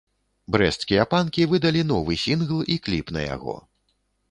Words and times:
Брэсцкія 0.53 1.03
панкі 1.11 1.45
выдалі 1.51 1.85
новы 1.91 2.17
сінгл 2.25 2.65
і 2.77 2.81
кліп 2.87 3.15
на 3.19 3.29
яго. 3.35 3.55